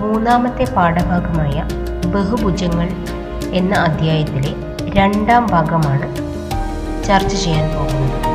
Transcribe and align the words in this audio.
മൂന്നാമത്തെ 0.00 0.74
പാഠഭാഗമായ 0.74 1.64
ബഹുഭുജങ്ങൾ 2.06 2.88
എന്ന 3.50 3.74
അധ്യായത്തിലെ 3.74 4.54
രണ്ടാം 4.94 5.46
ഭാഗമാണ് 5.46 6.16
ചർച്ച 7.04 7.34
ചെയ്യാൻ 7.34 7.76
പോകുന്നത്. 7.76 8.26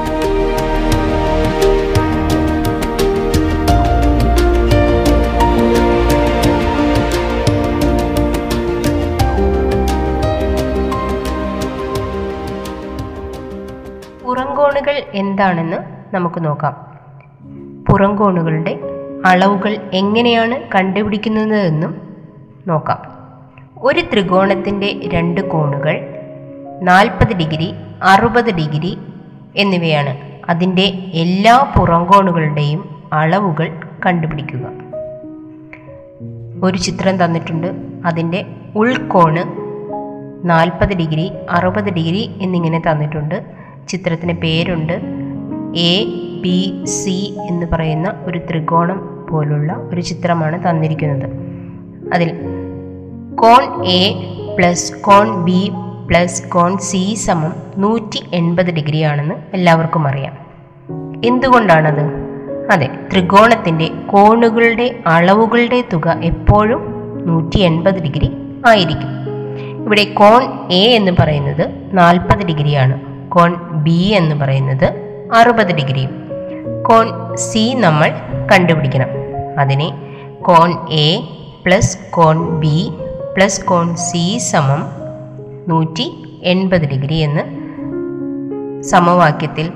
പുറംകോണുകൾ 14.25 15.03
എന്താണെന്ന് 15.14 15.78
നമുക്ക് 16.16 16.46
നോക്കാം. 16.46 16.92
പുറംകോണുകളുടെ 17.90 18.91
അളവുകൾ 19.26 19.78
എങ്ങനെയാണ് 19.94 20.60
കണ്ടുപിടിക്കുന്നതെന്നും 20.76 22.02
നോക്കാം. 22.68 23.02
ഒരു 23.82 24.02
ത്രികോണത്തിന്റെ 24.02 25.00
രണ്ട് 25.14 25.50
കോണുകൾ 25.50 26.16
നാൽപ്പത് 26.82 27.36
ഡിഗ്രി 27.36 27.74
അറുപത് 28.04 28.56
ഡിഗ്രി 28.56 28.98
എന്നിവയാണ്. 29.56 30.18
അതിന്റെ 30.50 30.82
എല്ലാ 31.14 31.74
പുറംകോണുകളുടെയും 31.78 33.04
അളവുകൾ 33.14 33.80
കണ്ടുപിടിക്കുക. 34.06 34.68
ഒരു 36.64 36.78
ചിത്രം 36.78 37.26
തന്നിട്ടുണ്ട്. 37.26 37.68
അതിന്റെ 38.06 38.46
ഉൾക്കോണ് 38.76 39.44
നാൽപ്പത് 40.50 40.98
ഡിഗ്രി 40.98 41.32
അറുപത് 41.50 41.94
ഡിഗ്രി 41.94 42.36
എന്നിങ്ങനെ 42.42 42.82
തന്നിട്ടുണ്ട്. 42.92 43.44
ചിത്രത്തിന് 43.88 44.34
പേരുണ്ട്. 44.34 44.94
എ 45.76 46.06
ബി 46.42 46.86
സി 46.86 47.38
എന്ന് 47.50 47.66
പറയുന്ന 47.74 48.14
ഒരു 48.26 48.40
ത്രികോണം 48.50 49.11
പോലുള്ള 49.32 49.74
ഒരു 49.74 50.02
ചിത്രമാണ് 50.02 50.70
തന്നിരിക്കുന്നത്. 50.70 51.30
അതിൽ 52.14 52.32
കോൺ 53.36 53.86
എ 53.86 54.14
പ്ലസ് 54.58 54.94
കോൺ 55.02 55.44
ബി 55.44 55.72
പ്ലസ് 56.10 56.50
കോൺ 56.50 56.78
സി 56.78 57.14
സമം 57.14 57.54
നൂറ്റി 57.78 58.24
എൺപത് 58.34 58.72
ഡിഗ്രി 58.72 59.02
ആണെന്ന് 59.02 59.36
എല്ലാവർക്കും 59.54 60.08
അറിയാം. 60.08 60.38
എന്തുകൊണ്ടാണത്? 61.25 62.02
അതെ 62.72 62.90
ത്രികോണത്തിന്റെ 63.12 63.90
കോണുകളുടെ 64.08 65.00
അളവുകളുടെ 65.08 65.84
തുക 65.94 66.19
എപ്പോഴും 66.24 66.81
നൂറ്റി 67.28 67.59
എൺപത് 67.59 68.03
ഡിഗ്രി 68.03 68.31
ആയിരിക്കും. 68.68 69.09
ഇവിടെ 69.84 70.03
കോൺ 70.03 70.72
എ 70.72 70.96
എന്ന് 70.96 71.12
പറയുന്നത് 71.19 71.90
നാൽപ്പത് 71.94 72.46
ഡിഗ്രിയാണ്. 72.46 73.02
കോൺ 73.30 73.56
ബി 73.84 74.13
എന്ന് 74.18 74.36
പറയുന്നത് 74.36 74.90
അറുപത് 75.36 75.75
ഡിഗ്രിയും. 75.75 76.09
കോൺ 76.84 77.36
സി 77.36 77.74
നമ്മൾ 77.78 78.12
കണ്ടുപിടിക്കണം. 78.52 79.21
അതിനെ 79.62 79.90
കോൺ 80.42 80.70
എ 81.00 81.08
പ്ലസ് 81.66 81.98
കോൺ 82.10 82.60
ബി 82.60 82.76
പ്ലസ് 83.36 83.66
കോൺ 83.66 83.96
സി 84.06 84.38
സമം 84.52 84.82
നൂറ്റി 85.68 86.06
എൺപത് 86.44 86.86
ഡിഗ്രി 86.86 87.16
എന്ന് 87.18 87.44
സമവാക്യത്തിൽ 88.84 89.68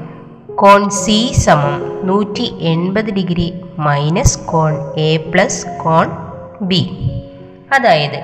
കോൺ 0.55 0.89
സി 0.95 1.33
സമം 1.35 1.75
നൂറ്റി 2.03 2.45
എൺപത് 2.63 3.13
ഡിഗ്രി 3.13 3.47
മൈനസ് 3.79 4.39
കോൺ 4.45 4.73
എ 4.99 5.17
പ്ലസ് 5.31 5.67
കോൺ 5.83 6.07
ബി. 6.61 6.81
അതായത് 7.73 8.19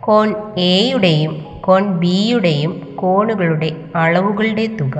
കോൺ 0.00 0.28
എയുടെയും 0.66 1.32
കോൺ 1.60 1.98
ബിയുടെയും 1.98 2.72
കോണുകളുടെ 2.96 3.68
അളവുകളുടെ 3.96 4.66
തുക 4.80 4.96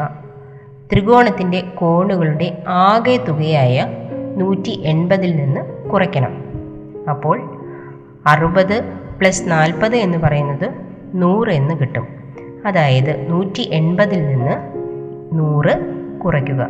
ത്രികോണത്തിന്റെ 0.92 1.60
കോണുകളുടെ 1.74 2.48
ആകെ 2.84 3.16
തുകയായ 3.28 3.74
നൂറ്റി 4.36 4.72
എൺപതിൽ 4.84 5.36
നിന്ന് 5.36 5.62
കുറയ്ക്കണം. 5.92 6.44
അപ്പോൾ 7.10 7.64
അറുപത് 8.26 8.82
പ്ലസ് 9.20 9.50
നാൽപ്പത് 9.50 9.96
എന്ന് 9.96 10.18
പറയുന്നത് 10.18 10.70
നൂറ് 11.14 11.48
എന്ന് 11.48 11.74
കിട്ടും. 11.80 12.08
അതായത് 12.66 13.30
നൂറ്റി 13.30 13.70
എൺപതിൽ 13.72 14.26
നിന്ന് 14.26 14.56
നൂറ് 15.38 15.94
കുറയ്ക്കുക. 16.24 16.68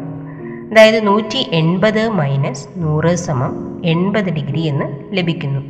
അതായത് 0.72 1.06
നൂറ്റി 1.06 1.48
എൺപത് 1.52 2.08
മൈനസ് 2.08 2.68
നൂറ് 2.76 3.14
സമം 3.14 3.82
എൺപത് 3.84 4.34
ഡിഗ്രി 4.34 4.60
എന്ന് 4.60 4.84
ലഭിക്കുന്നു. 5.12 5.60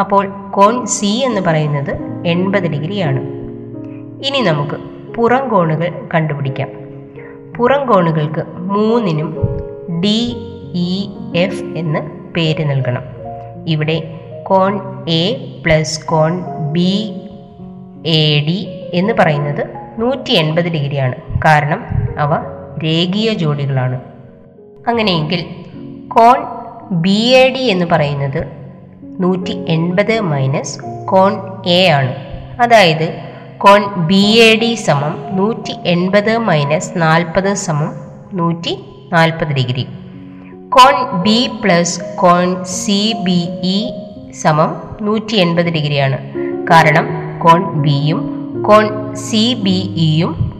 അപ്പോൾ 0.00 0.28
കോൺ 0.50 0.86
സി 0.86 1.06
എന്ന് 1.06 1.40
പറയുന്നത് 1.40 1.96
എൺപത് 2.26 2.62
ഡിഗ്രിയാണ്. 2.62 3.20
ഇനി 4.26 4.40
നമുക്ക് 4.40 4.76
പുറം 5.14 5.48
കോണുകൾ 5.48 6.08
കണ്ടുപിടിക്കാം. 6.14 6.68
പുറം 7.56 7.86
കോണുകൾക്ക് 7.86 8.44
മൂന്നിനും 8.56 9.36
ഡി 10.00 10.36
ഇ 10.74 11.10
എഫ് 11.36 11.64
എന്ന് 11.64 12.21
പേര് 12.36 12.70
നൽകണം. 12.70 13.02
ഇവിടെ 13.66 13.96
കോൺ 14.42 14.80
എ 15.08 15.24
പ്ലസ് 15.64 16.06
കോൺ 16.06 16.42
ബി 16.72 17.12
എ 18.06 18.44
ഡി 18.46 18.58
എന്ന് 18.94 19.12
പറയുന്നത് 19.18 19.66
നൂറ്റി 19.98 20.32
എൺപത് 20.32 20.64
ഡിഗ്രിയാണ് 20.64 21.14
കാരണം 21.44 21.84
അവ 22.18 22.34
രേഖീയ 22.84 23.32
ജോഡികളാണ്. 23.32 24.00
അങ്ങനെയെങ്കിൽ 24.88 25.44
കോൺ 26.08 26.38
ബി 26.92 27.18
എ 27.34 27.48
ഡി 27.48 27.58
എന്ന് 27.58 27.86
പറയുന്നത് 27.86 28.40
നൂറ്റി 29.20 29.64
എൺപത് 29.68 30.20
മൈനസ് 30.20 30.80
കോൺ 31.06 31.32
എ 31.66 31.88
ആണ്. 31.88 32.14
അതായത് 32.60 33.06
കോൺ 33.58 34.06
ബി 34.06 34.24
എ 34.38 34.56
ഡി 34.56 34.74
സമം 34.74 35.36
നൂറ്റി 35.36 35.74
എൺപത് 35.86 36.38
മൈനസ് 36.38 36.92
നാൽപ്പത് 36.96 37.54
സമം 37.54 37.92
നൂറ്റി 38.32 38.84
നാൽപ്പത് 39.12 39.48
ഡിഗ്രി. 39.48 39.86
കോൺ 40.72 41.22
ബി 41.22 41.50
പ്ലസ് 41.64 42.00
കോൺ 42.16 42.64
സി 42.64 43.14
ബി 43.24 43.48
ഇ 43.62 43.92
സമം 44.32 44.82
നൂറ്റി 45.02 45.36
എൺപത് 45.36 45.64
ഡിഗ്രിയാണ്. 45.64 46.18
കാരണം 46.70 47.06
കോൺ 47.38 47.80
ബിയും 47.82 48.20
കോൺ 48.62 49.14
സി 49.14 49.54
ബി 49.54 49.94
ഇയും 49.96 50.52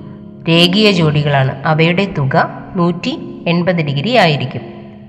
രേഖീയ 0.49 0.91
ജോഡികളാണ്. 0.91 1.62
അവയുടെ 1.65 2.05
തുക 2.19 2.50
നൂറ്റി 2.77 3.43
എൺപത് 3.47 3.77
ഡിഗ്രി 3.77 4.17
ആയിരിക്കും. 4.17 4.61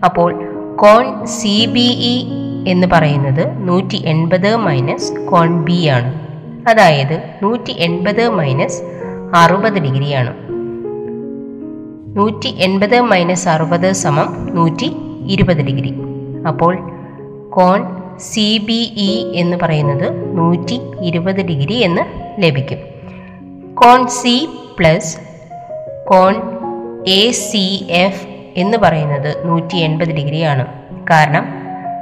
അപ്പോൾ 0.05 0.31
കോൺ 0.75 1.25
സി 1.25 1.65
ബി 1.65 1.87
ഇ 2.13 2.27
എന്ന് 2.69 2.87
പറയുന്നത് 2.87 3.67
നൂറ്റി 3.67 3.95
എൺപത് 4.05 4.55
മൈനസ് 4.55 5.25
കോൺ 5.25 5.63
ബി 5.63 5.87
ആണ്. 5.87 6.19
അതായത് 6.69 7.23
നൂറ്റി 7.43 7.75
എൺപത് 7.79 8.29
മൈനസ് 8.29 8.81
അറുപത് 9.35 9.79
ഡിഗ്രിയാണ്. 9.81 10.52
നൂറ്റി 12.15 12.47
എൺപത് 12.47 13.01
മൈനസ് 13.01 13.49
അറുപത് 13.49 13.91
സമം 13.91 14.49
നൂറ്റി 14.55 14.95
ഇരുപത് 15.27 15.57
ഡിഗ്രി. 15.57 15.93
അപ്പോൾ 16.47 16.77
കോൺ 17.49 17.85
സി 18.19 18.57
ബി 18.57 18.93
ഇ 18.97 19.39
എന്ന് 19.39 19.57
പറയുന്നത് 19.57 20.37
നൂറ്റി 20.37 20.81
ഇരുപത് 21.01 21.35
ഡിഗ്രി 21.35 21.73
എന്ന് 21.73 22.01
ലഭിക്കും. 22.43 22.77
കോൺ 23.73 24.07
സി 24.07 24.47
പ്ലസ് 24.79 25.17
കോൺ 26.09 26.35
എ 27.07 27.31
സി 27.31 27.85
എഫ് 27.89 28.27
എന്ന് 28.55 28.77
പറയുന്നത് 28.77 29.47
നൂറ്റി 29.47 29.75
എൺപത് 29.75 30.11
ഡിഗ്രിയാണ്. 30.11 30.65
കാരണം 31.09 31.45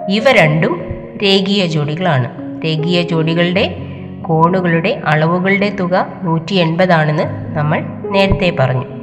ഇവ 0.10 0.32
രണ്ടും 0.32 0.82
രേഖീയ 1.24 1.66
ജോഡികളാണ്. 1.66 2.32
രേഖീയ 2.66 3.02
ജോഡികളുടെ 3.02 3.78
കോണുകളുടെ 4.22 5.02
അളവുകളുടെ 5.06 5.70
തുക 5.80 6.08
നൂറ്റി 6.24 6.54
എൺപതാണെന്ന് 6.54 7.24
നമ്മൾ 7.58 7.84
നേരത്തെ 8.12 8.56
പറഞ്ഞു. 8.60 9.01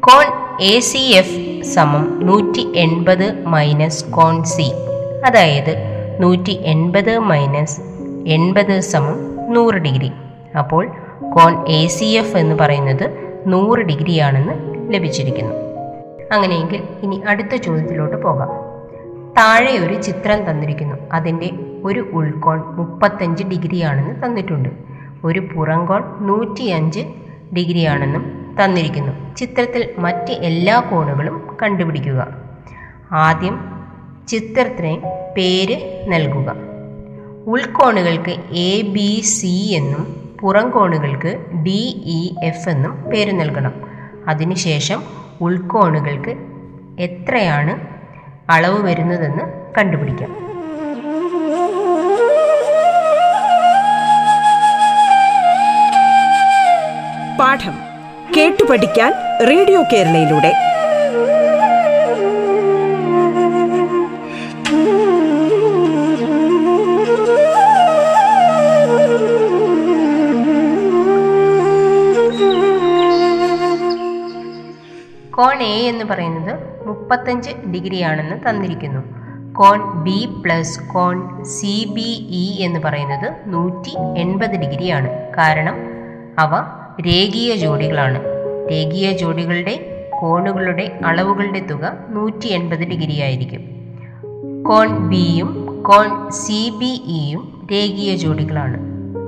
കോൺ 0.00 0.26
എ 0.60 0.80
സി 0.80 0.98
എഫ് 0.98 1.62
സമം 1.62 2.26
നൂറ്റി 2.26 2.72
എൺപത് 2.74 3.44
മൈനസ് 3.46 4.04
കോൺ 4.04 4.44
സി 4.44 4.72
അതായത് 5.26 5.76
നൂറ്റി 6.22 6.50
എൺപത് 6.50 7.18
മൈനസ് 7.18 7.80
എൺപത് 8.26 8.80
സമം 8.80 9.36
നൂറ് 9.54 9.74
ഡിഗ്രി. 9.74 10.12
അപ്പോൾ 10.58 10.88
കോൺ 11.36 11.68
എ 11.68 11.86
സി 11.86 12.04
എഫ് 12.04 12.36
എന്ന് 12.36 12.54
പറയുന്നത് 12.54 13.10
നൂറ് 13.46 13.78
ഡിഗ്രിയാണെന്ന് 13.78 14.52
ലഭിച്ചിരിക്കുന്നു. 14.94 15.54
അങ്ങനെയെങ്കിൽ 16.32 16.82
ഇനി 17.02 17.22
അടുത്ത 17.28 17.56
ചോദ്യത്തിലോട്ട് 17.56 18.22
പോകാം. 18.22 18.48
താഴെ 19.36 19.78
ഒരു 19.78 20.02
ചിത്രം 20.02 20.50
തന്നിരിക്കുന്നു. 20.50 20.96
അതിന്റെ 21.12 21.50
ഒരു 21.84 22.10
ഉൾക്കോൺ 22.12 22.58
മുപ്പത്തഞ്ച് 22.58 23.44
ഡിഗ്രിയാണെന്ന് 23.44 24.26
തന്നിട്ടുണ്ട്. 24.26 24.68
ഒരു 25.24 25.40
പുറംകോൺ 25.54 26.02
നൂറ്റിയഞ്ച് 26.20 27.00
ഡിഗ്രിയാണെന്നും 27.54 28.45
തന്നിരിക്കുന്നു. 28.62 29.34
ചിത്രത്തിൽ 29.34 29.94
മറ്റ് 29.98 30.32
എല്ലാ 30.32 30.80
കോണുകളും 30.80 31.56
കണ്ടുപിടിക്കുക. 31.62 32.26
ആദ്യം 33.12 33.86
ചിത്രത്തിന് 34.28 35.00
പേര് 35.36 36.04
നൽകുക. 36.08 36.56
ഉൾക്കോണുകൾക്ക് 37.46 38.30
എ 38.52 38.82
ബി 38.82 39.20
സി 39.20 39.72
എന്നും 39.76 40.30
പുറം 40.40 40.70
കോണുകൾക്ക് 40.70 41.44
ഡി 41.54 42.02
ഇ 42.06 42.46
എഫ് 42.46 42.68
എന്നും 42.68 42.92
പേര് 42.92 43.40
നൽകണം. 43.40 43.72
അതിനുശേഷം 44.28 45.02
ഉൾക്കോണുകൾക്ക് 45.40 46.36
എത്രയാണ് 47.00 47.86
അളവ് 48.50 48.82
വരുന്നതെന്ന് 48.86 49.74
കണ്ടുപിടിക്കാം. 49.78 50.46
പാഠം. 57.38 57.85
കേട്ടു 58.34 58.64
പഠിക്കാൻ 58.64 59.12
റേഡിയോ 59.48 59.80
കേരളയിലൂടെ. 59.92 60.52
കോൺ 75.36 75.62
എ 75.62 75.74
എന്ന് 75.88 76.04
പറയുന്നത് 76.04 76.52
മുപ്പത്തഞ്ച് 76.86 77.50
ഡിഗ്രിയാണെന്ന് 77.72 78.36
തന്നിരിക്കുന്നു. 78.48 79.02
കോൺ 79.52 79.80
ബി 80.04 80.18
പ്ലസ് 80.44 80.80
കോൺ 80.94 81.44
സി 81.44 81.74
ബി 81.96 82.10
ഇ 82.42 82.62
എന്ന് 82.62 82.80
പറയുന്നത് 82.80 83.28
നൂറ്റി 83.46 83.94
എൺപത് 84.20 84.56
ഡിഗ്രിയാണ്. 84.62 85.10
കാരണം 85.38 85.76
അവ 86.38 86.52
രേഖീയ 87.00 87.56
ജോഡികളാണ്. 87.56 88.24
രേഖീയ 88.70 89.12
ജോഡികളുടെ 89.12 89.92
കോണുകളുടെ 90.20 90.98
അളവുകളുടെ 91.04 91.60
തുക 91.60 91.98
നൂറ്റി 92.10 92.48
എൺപത് 92.48 92.78
ഡിഗ്രി 92.78 93.20
ആയിരിക്കും. 93.20 93.60
കോൺ 94.62 95.08
ബിയും 95.08 95.82
കോൺ 95.82 96.30
സി 96.30 96.72
ബി 96.78 97.02
ഇയും 97.06 97.68
രേഖീയ 97.72 98.16
ജോഡികളാണ്. 98.16 98.78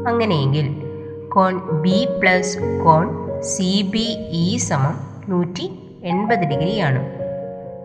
അങ്ങനെയെങ്കിൽ 0.09 0.83
കോൺ 1.29 1.81
ബി 1.83 2.09
പ്ലസ് 2.21 2.59
കോൺ 2.85 3.09
സി 3.43 3.83
ബി 3.83 4.07
ഇ 4.31 4.57
സമം 4.57 5.01
നൂറ്റി 5.29 5.71
എൺപത് 6.05 6.39
ഡിഗ്രിയാണ് 6.39 7.19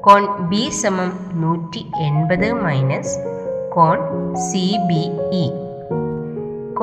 കോൺ 0.01 0.49
ബി 0.49 0.69
സമം 0.69 1.13
നൂറ്റി 1.33 1.85
എൺപത് 1.99 2.53
മൈനസ് 2.53 3.17
കോൺ 3.75 3.99
സി 4.35 4.77
ബി 4.87 5.11
ഇ. 5.35 5.62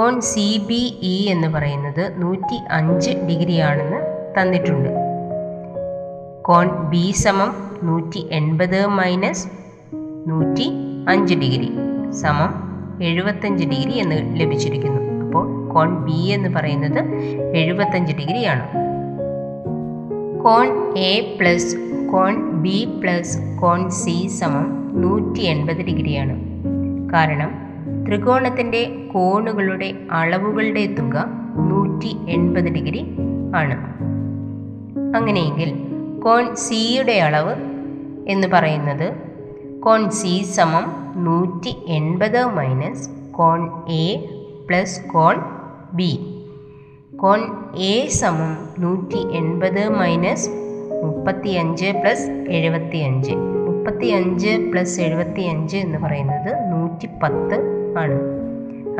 കോൺ 0.00 0.20
സി 0.20 0.64
ബി 0.68 0.98
ഇ 1.02 1.26
എന്ന് 1.28 1.48
പറയുന്നത് 1.48 2.22
നൂറ്റി 2.22 2.56
അഞ്ച് 2.70 3.10
ഡിഗ്രിയാണെന്ന് 3.10 3.96
തന്നിട്ടുണ്ട്. 4.38 4.88
കോൺ 6.42 6.90
ബി 6.90 7.10
സമം 7.10 7.54
നൂറ്റി 7.82 8.28
എൺപത് 8.30 8.86
മൈനസ് 8.86 9.48
നൂറ്റി 10.26 10.72
അഞ്ച് 11.08 11.34
ഡിഗ്രി 11.34 11.70
സമം 12.10 12.50
എഴുപത്തഞ്ച് 13.02 13.64
ഡിഗ്രി 13.64 13.92
എന്ന് 13.92 14.40
ലഭിച്ചിരിക്കുന്നു. 14.40 15.24
അപ്പോൾ 15.24 15.68
കോൺ 15.68 16.04
ബി 16.04 16.26
എന്ന് 16.26 16.48
പറയുന്നത് 16.48 17.04
എഴുപത്തഞ്ച് 17.54 18.12
ഡിഗ്രിയാണ് 18.12 18.66
കോൺ 20.42 20.96
എ 20.96 21.36
പ്ലസ് 21.40 21.76
കോൺ 22.12 22.50
ബി 22.50 22.88
പ്ലസ് 23.02 23.38
കോൺ 23.60 23.90
സി 23.90 24.28
സമം 24.28 24.92
നൂറ്റി 25.02 25.40
എൺപത് 25.40 25.76
ഡിഗ്രിയാണ് 25.76 26.40
കാരണം 27.12 27.69
ത്രികോണത്തിന്റെ 28.10 29.10
കോണുകളുടെ 29.14 29.94
അളവുകളുടെ 30.10 30.86
തുക 30.86 31.24
നൂറ്റി 31.56 32.16
എൺപത് 32.28 32.64
ഡിഗ്രി 32.64 33.06
ആണ്. 33.56 33.76
അങ്ങനെയെങ്കിൽ 35.16 35.74
കോൺ 36.20 36.54
സിയുടെ 36.54 37.12
അളവ് 37.12 37.54
എന്ന് 38.28 38.48
പറയുന്നത് 38.48 39.14
കോൺ 39.80 40.10
സി 40.10 40.42
സമം 40.42 40.84
നൂറ്റി 41.24 41.76
എൺപത് 41.86 42.44
മൈനസ് 42.44 43.10
കോൺ 43.32 43.70
എ 43.88 44.28
പ്ലസ് 44.68 45.08
കോൺ 45.08 45.36
ബി. 45.92 46.40
കോൺ 47.16 47.40
എ 47.76 48.06
സമം 48.06 48.58
നൂറ്റി 48.78 49.36
എൺപത് 49.36 49.88
മൈനസ് 49.88 50.50
മുപ്പത്തി 51.04 51.48
അഞ്ച് 51.48 51.86
പ്ലസ് 51.86 52.46
എഴുപത്തി 52.48 52.96
അഞ്ച് 52.96 53.32
മുപ്പത്തി 53.66 54.06
അഞ്ച് 54.06 54.68
പ്ലസ് 54.72 55.00
എഴുപത്തി 55.00 55.40
അഞ്ച് 55.40 55.76
എന്ന് 55.76 55.98
പറയുന്നത് 55.98 56.72
നൂറ്റി 56.72 57.08
പത്ത് 57.22 57.79
ആണ്. 57.98 58.20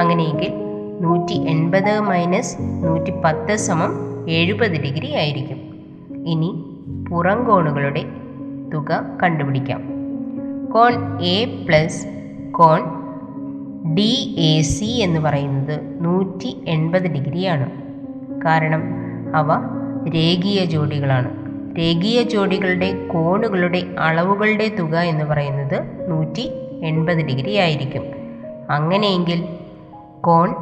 അങ്ങനെയെങ്കിൽ 0.00 0.52
നൂറ്റി 1.00 1.32
എൺപത് 1.32 2.00
മൈനസ് 2.00 2.56
നൂറ്റി 2.60 3.12
പത്ത് 3.25 3.56
സമം 3.56 3.90
എഴുപത് 4.31 4.70
ഡിഗ്രി 4.70 5.14
ആയിരിക്കും. 5.14 5.56
ഇനി 6.26 6.64
പുറം 7.10 7.44
കോണുകളുടെ 7.44 8.04
തുക 8.75 9.02
കണ്ടുപിടിക്കാം. 9.22 9.82
കോൺ 10.72 11.22
എ 11.22 11.64
പ്ലസ് 11.69 12.06
കോൺ 12.50 12.81
ഡി 13.94 14.34
എ 14.38 14.62
സി 14.62 14.84
എന്ന് 14.84 15.20
പറയുന്നത് 15.20 16.04
നൂറ്റി 16.04 16.56
എൺപത് 16.66 17.12
ഡിഗ്രിയാണ് 17.12 17.70
കാരണം 18.44 18.82
അവ 19.34 19.52
രേഖീയ 20.14 20.64
ജോഡികളാണ്. 20.64 21.31
രേഖീയ 21.78 22.22
ജോഡികളുടെ 22.22 23.06
കോണുകളുടെ 23.12 23.82
അളവുകളുടെ 23.98 24.72
തുക 24.78 24.98
എന്ന് 24.98 25.25
പറയുന്നത് 25.25 26.10
നൂറ്റി 26.10 26.50
എൺപത് 26.82 27.26
ഡിഗ്രി 27.26 27.56
ആയിരിക്കും. 27.56 28.19
അങ്ങനെയെങ്കിൽ 28.70 29.49
കോൺ 30.20 30.55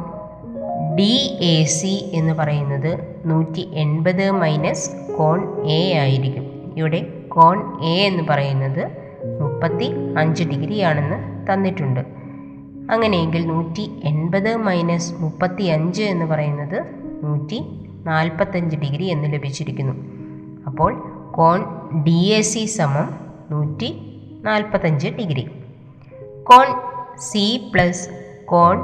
ഡി 0.95 1.37
എ 1.41 1.65
സി 1.65 2.11
എന്ന് 2.13 2.33
പറയുന്നത് 2.33 3.21
നൂറ്റി 3.25 3.69
എൺപത് 3.73 4.31
മൈനസ് 4.31 5.15
കോൺ 5.17 5.65
എ 5.65 5.97
ആയിരിക്കും. 5.97 6.73
ഇവിടെ 6.77 7.01
കോൺ 7.27 7.83
എ 7.83 8.07
എന്ന് 8.07 8.23
പറയുന്നത് 8.29 8.83
മുപ്പത്തി 9.41 9.91
അഞ്ച് 10.17 10.43
ഡിഗ്രി 10.43 10.79
ആണെന്ന് 10.79 11.17
തന്നിട്ടുണ്ട്. 11.53 11.99
അങ്ങനെയെങ്കിൽ 12.91 13.47
നൂറ്റി 13.47 13.91
എൺപത് 14.03 14.55
മൈനസ് 14.55 15.13
മുപ്പത്തി 15.21 15.63
അഞ്ച് 15.63 16.03
എന്ന് 16.03 16.25
പറയുന്നത് 16.25 16.83
നൂറ്റി 17.23 17.63
നാൽപ്പത്തഞ്ച് 18.05 18.77
ഡിഗ്രി 18.77 19.03
എന്ന് 19.03 19.33
ലഭിച്ചിരിക്കുന്നു. 19.33 19.93
അപ്പോൾ 20.65 20.91
കോൺ 21.31 21.65
ഡി 22.03 22.33
എ 22.37 22.41
സി 22.41 22.65
സമം 22.65 23.15
നൂറ്റി 23.51 24.01
നാൽപ്പത്തഞ്ച് 24.43 25.07
ഡിഗ്രി. 25.07 25.47
കോൺ 26.43 26.88
C 27.19 27.71
plus 27.73 28.09
cone 28.45 28.77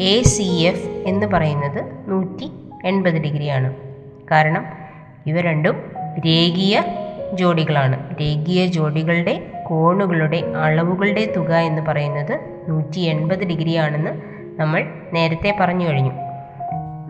A 0.00 0.22
C 0.22 0.42
F 0.42 0.88
എന്ന് 0.88 1.26
പറയുന്നത് 1.26 2.10
നൂറ്റി 2.10 2.50
എൺപത് 2.84 3.14
ഡിഗ്രിയാണ്. 3.14 3.74
കാരണം 4.30 4.66
ഇവ 5.26 5.40
രണ്ടും 5.40 5.92
രേഖീയ 6.26 6.82
ജോഡികളാണ്. 7.34 8.16
രേഖീയ 8.20 8.66
ജോഡികളുടെ 8.66 9.52
കോണുകളുടെ 9.66 10.36
അളവുകളുടെ 10.36 11.32
തുക 11.36 11.54
എന്ന് 11.54 11.82
പറയുന്നത് 11.82 12.40
നൂറ്റി 12.68 13.00
എൺപത് 13.00 13.44
ഡിഗ്രിയാണെന്ന് 13.44 14.10
നമ്മൾ 14.60 14.84
നേരത്തെ 15.12 15.56
പറഞ്ഞു 15.60 15.88
കഴിഞ്ഞു. 15.88 16.10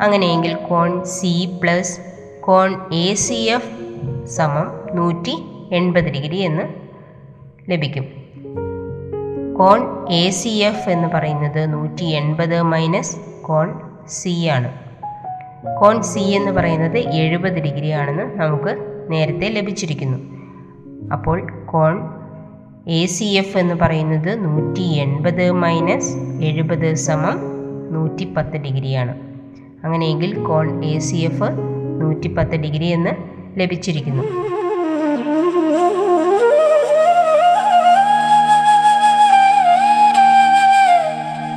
അങ്ങനെയെങ്കിൽ 0.03 0.55
കോൺ 0.55 1.05
സി 1.05 1.59
പ്ലസ് 1.63 2.01
കോൺ 2.41 2.93
എ 2.93 3.15
സി 3.15 3.35
എഫ് 3.35 4.27
സമം 4.27 4.97
നൂറ്റി 4.97 5.43
എൺപത് 5.73 6.05
ഡിഗ്രി 6.05 6.37
എന്ന് 6.37 6.63
ലഭിക്കും. 7.71 8.18
കോൺ 9.59 10.09
എ 10.11 10.31
സി 10.31 10.49
എഫ് 10.49 10.91
എന്ന് 10.91 11.09
പറയുന്നത് 11.09 11.73
നൂറ്റി 11.73 12.05
എൺപത് 12.05 12.63
മൈനസ് 12.63 13.17
കോൺ 13.43 13.81
സി 14.09 14.47
ആണ്. 14.47 14.73
കോൺ 15.81 16.03
സി 16.03 16.19
എന്ന് 16.19 16.51
പറയുന്നത് 16.51 16.99
എഴുപത് 16.99 17.53
ഡിഗ്രി 17.53 17.91
ആണെന്ന് 17.91 18.23
നമുക്ക് 18.23 18.73
നേരത്തെ 19.11 19.49
ലഭിച്ചിരിക്കുന്നു. 19.49 20.19
അപ്പോൾ 21.13 21.67
കോൺ 21.67 22.09
എ 22.89 23.07
സി 23.07 23.25
എഫ് 23.25 23.59
എന്ന് 23.59 23.75
പറയുന്നത് 23.75 24.45
നൂറ്റി 24.45 24.83
എൺപത് 24.83 25.51
മൈനസ് 25.51 26.17
എഴുപത് 26.43 26.95
സമം 26.95 27.41
നൂറ്റി 27.95 28.35
പത്ത് 28.37 28.57
ഡിഗ്രിയാണ് 28.57 29.17
അങ്ങനെയെങ്കിൽ 29.85 30.39
കോൺ 30.39 30.85
എ 30.85 30.99
സി 30.99 31.17
എഫ് 31.17 31.51
നൂറ്റി 32.01 32.35
പത്ത് 32.35 32.57
ഡിഗ്രി 32.57 32.85
എന്ന് 32.85 33.11
ലഭിച്ചിരിക്കുന്നു. 33.61 34.58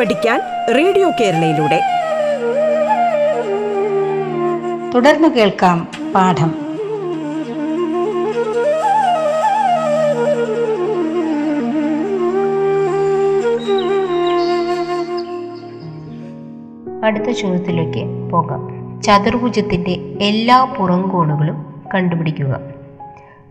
കേട്ടുപഠിക്കാൻ 0.00 0.40
റേഡിയോ 0.76 1.10
കേരളയിലൂടെ. 1.10 1.80
തുടർന്ന് 4.94 5.28
കേൾക്കാം 5.28 5.88
പാഠം. 6.14 6.54
അടുത്ത 17.04 17.30
ചോദ്യത്തിലേക്ക് 17.30 18.30
പോകാം. 18.30 19.02
ചതുർഭുജത്തിന്റെ 19.02 20.16
എല്ലാ 20.20 20.64
പുറം 20.64 21.08
കോണുകളും 21.08 21.82
കണ്ടുപിടിക്കുക. 21.94 22.60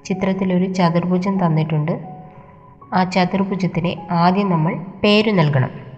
ചിത്രത്തിൽ 0.05 0.53
ഒരു 0.53 0.73
ചതുർഭുജം 0.73 1.45
തന്നിട്ടുണ്ട്. 1.45 1.99
ആ 2.93 3.03
ചതുർഭുജത്തിന് 3.03 4.13
ആദ്യം 4.13 4.49
നമ്മൾ 4.49 4.75
പേര് 5.03 5.39
നൽകണം. 5.39 5.88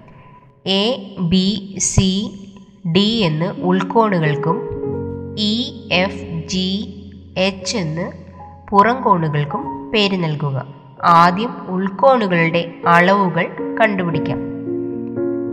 എ 0.65 1.15
ബി 1.19 1.75
സി 1.79 2.31
ഡി 2.91 3.21
എന്ന് 3.23 3.45
ഉൾക്കോണുകൾക്കും 3.45 4.61
ഇ 5.37 5.73
എഫ് 5.91 6.47
ജി 6.47 6.93
എച്ച് 7.37 7.77
എന്ന് 7.77 8.11
പുറംകോണുകൾക്കും 8.69 9.91
പേര് 9.91 10.23
നൽകുക. 10.23 10.67
ആദ്യം 11.03 11.53
ഉൾക്കോണുകളുടെ 11.67 12.71
അളവുകൾ 12.87 13.75
കണ്ടുപിടിക്കാം. 13.81 14.37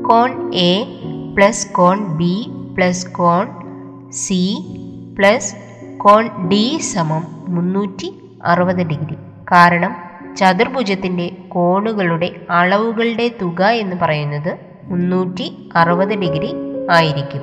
കോൺ 0.08 0.54
എ 0.54 0.84
പ്ലസ് 1.36 1.72
കോൺ 1.72 2.16
ബി 2.16 2.46
പ്ലസ് 2.76 3.06
കോൺ 3.12 3.48
സി 4.12 4.62
പ്ലസ് 5.18 5.54
കോൺ 5.96 6.48
ഡി 6.48 6.78
സമം 6.78 7.24
മുന്നൂറ്റി 7.48 8.14
അറുപത് 8.44 8.82
ഡിഗ്രി. 8.86 9.14
കാരണം 9.52 9.96
ചതുർഭുജത്തിന്റെ 10.36 11.36
കോണുകളുടെ 11.48 12.30
അളവുകളുടെ 12.50 13.30
തുക 13.42 13.62
എന്ന് 13.62 13.96
പറയുന്നത് 13.96 14.67
മുന്നൂറ്റി 14.88 15.68
അറുപത് 15.76 16.08
ഡിഗ്രി 16.08 16.54
ആയിരിക്കും. 16.90 17.42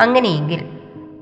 അങ്ങനെയെങ്കിൽ 0.00 0.64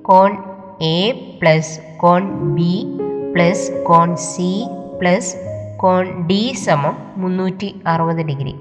കോൺ 0.02 0.36
എ 0.82 1.10
പ്ലസ് 1.42 1.80
കോൺ 1.96 2.54
ബി 2.54 2.86
പ്ലസ് 3.34 3.84
കോൺ 3.84 4.16
സി 4.16 4.66
പ്ലസ് 5.00 5.36
കോൺ 5.76 6.26
ഡി 6.26 6.52
സമം 6.52 6.96
മുന്നൂറ്റി 7.16 7.80
അറുപത് 7.86 8.22
ഡിഗ്രി. 8.26 8.54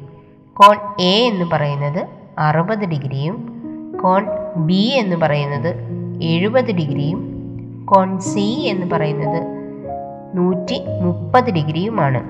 കോൺ 0.53 0.77
എ 0.99 1.27
എന്ന് 1.27 1.45
പറയുന്നത് 1.45 2.07
അറുപത് 2.39 2.85
ഡിഗ്രിയും 2.85 3.63
കോൺ 4.03 4.25
ബി 4.55 4.93
എന്ന് 4.95 5.15
പറയുന്നത് 5.15 5.75
എഴുപത് 6.23 6.71
ഡിഗ്രിയും 6.71 7.19
കോൺ 7.85 8.19
സി 8.19 8.67
എന്ന് 8.67 8.91
പറയുന്നത് 8.91 9.43
നൂറ്റി 10.37 10.85
മുപ്പത് 11.01 11.49
ഡിഗ്രിയുമാണ്. 11.49 12.21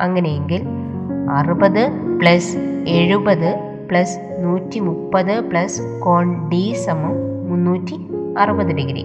അങ്ങനെയെങ്കിൽ 0.00 0.62
അറുപത് 1.30 2.01
പ്ലസ് 2.18 2.56
എഴുപത് 2.88 3.50
പ്ലസ് 3.90 4.18
നൂറ്റി 4.38 4.78
മുപ്പത് 4.78 5.40
പ്ലസ് 5.40 5.82
കോൺ 6.04 6.48
ഡി 6.48 6.74
സമം 6.86 7.14
മുന്നൂറ്റി 7.50 7.96
അറുപത് 8.38 8.66
ഡിഗ്രി. 8.66 9.04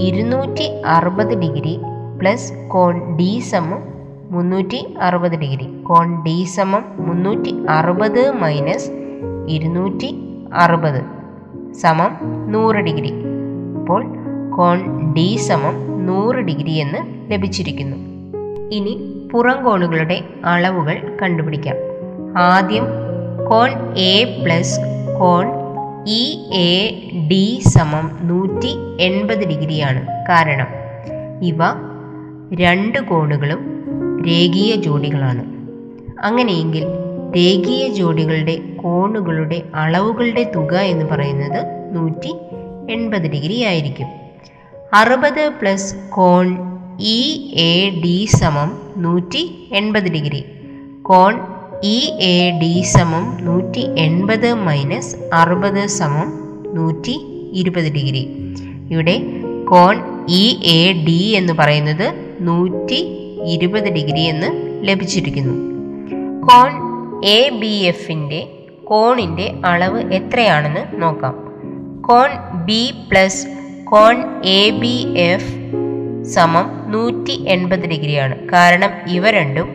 ഇരുന്നൂറ്റി 0.00 0.82
അറുപത് 0.86 1.34
ഡിഗ്രി 1.38 1.80
പ്ലസ് 2.20 2.52
കോൺ 2.68 3.16
ഡി 3.16 3.38
സമം 3.38 3.82
മുന്നൂറ്റി 4.30 4.94
അറുപത് 5.00 5.32
ഡിഗ്രി. 5.32 5.82
കോൺ 5.82 6.22
ഡി 6.22 6.44
സമം 6.44 6.84
മുന്നൂറ്റി 6.98 7.66
അറുപത് 7.68 8.30
മൈനസ് 8.30 8.90
ഇരുന്നൂറ്റി 9.48 10.18
അറുപത് 10.52 11.00
സമം 11.72 12.12
നൂറ് 12.52 12.76
ഡിഗ്രി. 12.76 13.12
അപ്പോൾ 13.78 14.04
കോൺ 14.56 14.78
ഡി 15.12 15.36
സമം 15.36 16.06
നൂറ് 16.06 16.36
ഡിഗ്രി 16.36 16.70
എന്ന് 16.70 17.32
ലഭിച്ചിരിക്കുന്നു. 17.32 17.96
ഇനി 18.72 18.94
പുറം 19.32 19.64
കോണുകളുടെ 19.64 20.24
അളവുകൾ 20.44 21.18
കണ്ടുപിടിക്കാം. 21.22 21.93
ആദ്യം 22.38 22.84
കോൺ 23.50 23.96
എ 23.96 24.42
പ്ലസ് 24.44 24.80
കോൺ 25.18 25.46
ഇ 26.06 26.38
എ 26.52 26.90
ഡി 27.28 27.62
സമം 27.68 28.18
നൂറ്റി 28.22 28.76
എൺപത് 29.00 29.48
ഡിഗ്രിയാണ്. 29.48 30.06
കാരണം 30.28 30.66
ഇവ 31.42 31.58
രണ്ട് 32.54 32.98
കോണുകളും 32.98 33.84
രേഖീയ 34.26 34.76
ജോഡികളാണ്. 34.76 35.44
അങ്ങനെയെങ്കിൽ 36.20 36.84
രേഖീയ 37.36 37.88
ജോഡികളുടെ 37.88 38.56
കോണുകളുടെ 38.56 39.62
അളവുകളുടെ 39.74 40.52
തുക 40.56 40.74
എന്ന് 40.74 41.04
പറയുന്നത് 41.04 41.66
നൂറ്റി 41.96 42.36
എൺപത് 42.90 43.22
ഡിഗ്രി 43.22 43.62
ആയിരിക്കും. 43.62 44.06
അറുപത് 44.94 45.52
പ്ലസ് 45.60 45.94
കോൺ 46.10 46.58
ഇ 47.00 47.20
എ 47.56 47.90
ഡി 47.90 48.28
സമം 48.36 48.78
നൂറ്റി 48.96 49.68
എൺപത് 49.72 50.12
ഡിഗ്രി. 50.12 50.44
കോൺ 51.02 51.53
ഇ 51.84 52.12
എ 52.20 52.58
ഡി 52.60 52.82
സമം 52.82 53.38
നൂറ്റി 53.40 54.00
എൺപത് 54.00 54.54
മൈനസ് 54.54 55.16
അറുപത് 55.32 55.86
സമം 55.86 56.28
നൂറ്റി 56.74 57.16
ഇരുപത് 57.52 57.92
ഡിഗ്രി. 57.92 58.54
ഇവിടെ 58.90 59.22
കോൺ 59.70 60.26
ഇ 60.28 60.44
എ 60.64 60.92
ഡി 60.92 61.22
എന്ന് 61.22 61.52
പറയുന്നത് 61.52 62.36
നൂറ്റി 62.40 63.00
ഇരുപത് 63.44 63.92
ഡിഗ്രി 63.92 64.20
എന്ന് 64.20 64.46
ലഭിച്ചിരിക്കുന്നു. 64.88 65.54
കോൺ 66.46 66.70
എ 67.24 67.48
ബി 67.48 67.82
എഫിന്റെ 67.82 68.48
കോണിന്റെ 68.84 69.54
അളവ് 69.64 70.12
എത്രയാണെന്ന് 70.12 71.02
നോക്കാം. 71.02 71.34
കോൺ 72.02 72.30
ബി 72.64 72.94
പ്ലസ് 73.10 73.46
കോൺ 73.84 74.42
എ 74.44 74.70
ബി 74.70 75.14
എഫ് 75.16 75.52
സമം 76.22 76.70
നൂറ്റി 76.90 77.44
എൺപത് 77.48 77.88
ഡിഗ്രിയാണ്. 77.88 78.48
കാരണം 78.48 78.90
ഇവ 79.08 79.30
രണ്ടും 79.30 79.68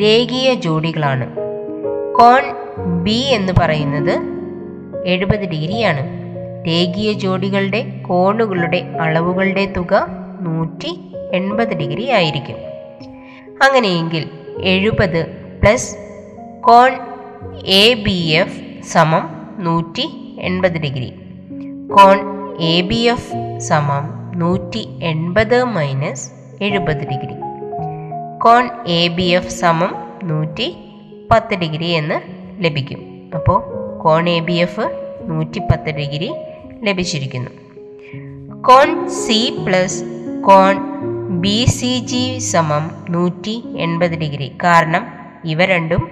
രേഖീയ 0.00 0.54
ജോഡികളാണ്. 0.54 1.43
കോൺ 2.18 2.42
ബി 3.02 3.26
എന്ന് 3.30 3.52
പറയുന്നത് 3.60 4.20
എഴുപത് 5.06 5.40
ഡിഗ്രിയാണ്. 5.40 6.00
രേഖീയ 6.66 7.12
ജോഡികളുടെ 7.12 8.02
കോണുകളുടെ 8.08 8.76
അളവുകളുടെ 9.00 9.72
തുക 9.76 10.06
നൂറ്റി 10.40 11.00
എൺപത് 11.32 11.74
ഡിഗ്രി 11.74 12.10
ആയിരിക്കും. 12.10 12.56
അങ്ങനെയെങ്കിൽ 13.62 14.28
എഴുപത് 14.62 15.26
പ്ലസ് 15.62 15.96
കോൺ 16.60 16.92
എ 17.66 17.94
ബി 17.94 18.30
എഫ് 18.30 18.82
സമം 18.82 19.48
നൂറ്റി 19.58 20.36
എൺപത് 20.40 20.78
ഡിഗ്രി. 20.78 21.10
കോൺ 21.96 22.18
എ 22.60 22.80
ബി 22.80 22.94
എഫ് 22.94 23.58
സമം 23.58 24.32
നൂറ്റി 24.38 24.88
എൺപത് 25.02 25.64
മൈനസ് 25.64 26.30
എഴുപത് 26.62 27.00
ഡിഗ്രി. 27.00 27.34
കോൺ 28.44 28.70
എ 28.86 29.08
ബി 29.08 29.22
എഫ് 29.22 29.48
സമം 29.48 29.94
നൂറ്റി 30.24 30.76
പത്ത് 31.30 31.54
ഡിഗ്രി 31.54 31.84
എന്ന് 31.84 32.20
ലഭിക്കും. 32.64 33.30
അപ്പോൾ 33.34 33.62
കോൺ 34.02 34.28
എ 34.28 34.40
ബി 34.40 34.52
എഫ് 34.52 35.16
നൂറ്റി 35.24 35.58
പത്ത് 35.58 35.84
ഡിഗ്രി 35.84 36.34
ലഭിച്ചിരിക്കുന്നു. 36.82 37.50
കോൺ 38.62 39.08
സി 39.08 39.64
പ്ലസ് 39.66 40.04
കോൺ 40.46 40.76
ബി 41.40 41.64
സി 41.64 41.98
ജി 41.98 42.38
സമം 42.38 42.90
നൂറ്റി 43.10 43.62
എൺപത് 43.76 44.18
ഡിഗ്രി. 44.18 44.52
കാരണം 44.64 45.06
ഇവ 45.44 45.64
രണ്ടും 45.64 46.10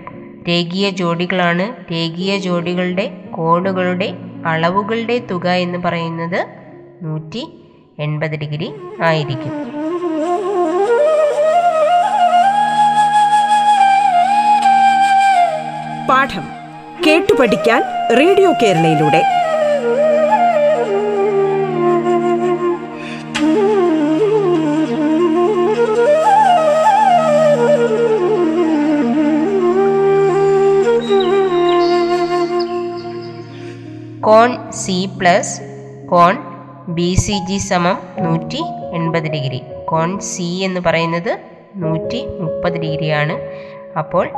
രേഖീയ 0.49 0.90
ജോഡികളാണ്. 0.90 1.92
രേഖീയ 1.92 2.38
ജോഡികളുടെ 2.38 3.25
കോണുകളുടെ 3.35 4.14
അളവുകളുടെ 4.47 5.19
തുക 5.31 5.49
എന്ന് 5.49 5.78
പറയുന്നത് 5.78 6.47
നൂറ്റി 7.02 7.62
എൺപത് 7.99 8.31
ഡിഗ്രി 8.31 8.73
ആയിരിക്കും. 9.02 9.72
പാഠം 16.12 16.45
കേട്ടു 17.07 17.33
പഠിക്കാൻ 17.35 17.83
റേഡിയോ 18.19 18.52
കേരളയിലൂടെ. 18.62 19.21
കോൺ 34.21 34.73
സി 34.73 35.09
പ്ലസ് 35.19 35.61
കോൺ 36.11 36.37
ബി 36.88 37.14
സി 37.14 37.33
ജി 37.49 37.59
സമം 37.59 37.99
നൂറ്റി 38.21 38.62
എൺപത് 38.95 39.23
ഡിഗ്രി. 39.23 39.62
കോൺ 39.85 40.21
സി 40.21 40.42
എന്ന് 40.42 40.81
പറയുന്നത് 40.81 41.38
നൂറ്റി 41.76 42.26
മുപ്പത് 42.40 42.73
ഡിഗ്രിയാണ്. 42.73 43.37
അപ്പോൾ 43.99 44.31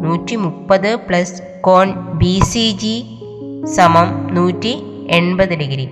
നൂറ്റി 0.00 0.36
മുപ്പത് 0.36 0.96
പ്ലസ് 1.08 1.42
കോൺ 1.60 1.92
ബി 1.92 2.40
സി 2.44 2.70
ജി 2.70 3.16
സമം 3.64 4.34
നൂറ്റി 4.34 4.82
എൺപത് 5.10 5.48
ഡിഗ്രി. 5.48 5.88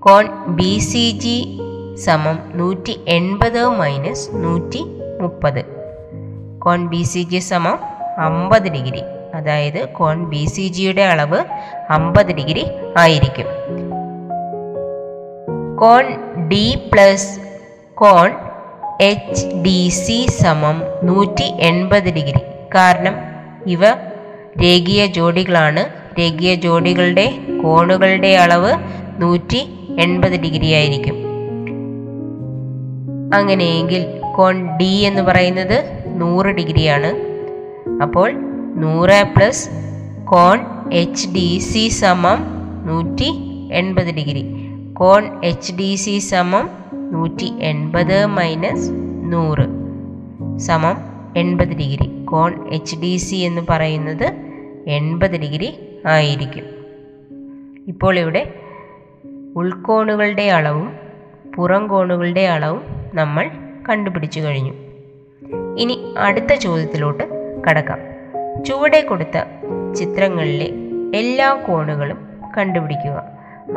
കോൺ 0.00 0.28
ബി 0.46 0.78
സി 0.78 1.10
ജി 1.10 1.58
സമം 2.04 2.38
നൂറ്റി 2.54 3.00
എൺപത് 3.08 3.68
മൈനസ് 3.68 4.30
നൂറ്റി 4.34 4.84
മുപ്പത് 5.20 5.64
കോൺ 6.58 6.86
ബി 6.86 7.02
സി 7.02 7.22
ജി 7.22 7.38
സമം 7.38 7.78
അമ്പത് 8.18 8.62
ഡിഗ്രി. 8.62 9.02
അതായത് 9.34 9.88
കോൺ 9.88 10.24
ബി 10.24 10.44
സി 10.44 10.68
ജിയുടെ 10.68 11.02
അളവ് 11.02 11.44
അമ്പത് 11.90 12.26
ഡിഗ്രി 12.26 12.64
ആയിരിക്കും. 12.96 13.46
കോൺ 15.76 16.04
ഡി 16.48 16.90
പ്ലസ് 16.92 17.40
കോൺ 17.94 18.32
എച്ച് 19.00 19.46
ഡി 19.46 19.88
സി 19.88 20.26
സമം 20.42 20.82
നൂറ്റി 21.02 21.44
എൺപത് 21.44 22.10
ഡിഗ്രി. 22.14 22.42
കാരണം 22.74 23.33
ഇവ 23.66 23.84
രേഖീയ 24.62 25.06
ജോഡികളാണ്. 25.06 25.84
രേഖീയ 26.18 26.54
ജോഡികളുടെ 26.54 27.38
കോണുകളുടെ 27.62 28.28
അളവ് 28.28 28.72
നൂറ്റി 29.22 29.68
എൺപത് 29.98 30.40
ഡിഗ്രി 30.40 30.72
ആയിരിക്കും. 30.72 31.14
അങ്ങനെയെങ്കിൽ 33.34 34.06
കോൺ 34.36 34.76
ഡി 34.76 34.84
എന്ന് 34.84 35.22
പറയുന്നത് 35.22 36.04
നൂറ് 36.06 36.46
ഡിഗ്രിയാണ്. 36.46 37.34
അപ്പോൾ 38.02 38.32
നൂറ് 38.76 39.24
പ്ലസ് 39.36 39.68
കോൺ 40.24 40.60
എച്ച് 40.92 41.28
ഡി 41.28 41.58
സി 41.58 41.88
സമം 41.88 42.44
നൂറ്റി 42.86 43.32
എൺപത് 43.72 44.14
ഡിഗ്രി. 44.14 44.70
കോൺ 44.92 45.44
എച്ച് 45.44 45.72
ഡി 45.72 45.94
സി 45.94 46.18
സമം 46.18 46.70
നൂറ്റി 47.12 47.52
എൺപത് 47.60 48.26
മൈനസ് 48.26 48.90
നൂറ് 49.32 49.66
സമം 50.58 51.13
എൺപത് 51.36 51.68
ഡിഗ്രി. 51.68 52.24
കോൺ 52.24 52.68
എച്ച് 52.68 52.96
ഡി 52.96 53.16
സി 53.16 53.34
എന്ന് 53.34 53.62
പറയുന്നത് 53.70 54.32
എൺപത് 54.86 55.30
ഡിഗ്രി 55.30 55.98
ആയിരിക്കും. 56.06 56.64
ഇപ്പോൾ 57.88 58.18
ഇവിടെ 58.18 58.54
ഉൾക്കോണുകളുടെ 59.56 60.42
അളവും 60.42 60.96
പുറം 61.56 61.86
കോണുകളുടെ 61.86 62.40
അളവും 62.40 62.82
നമ്മൾ 63.14 63.50
കണ്ടുപിടിച്ചു 63.88 64.40
കഴിഞ്ഞു. 64.40 64.72
ഇനി 65.78 66.14
അടുത്ത 66.18 66.54
ചോദ്യത്തിലോട്ട് 66.54 67.24
കടക്കാം. 67.70 67.98
ചുവടെ 68.64 69.00
കൊടുത്ത 69.00 69.44
ചിത്രങ്ങളിലെ 69.94 70.70
എല്ലാ 71.18 71.64
കോണുകളും 71.68 72.28
കണ്ടുപിടിക്കുക. 72.58 73.22